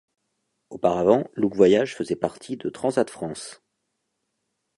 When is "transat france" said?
2.71-3.61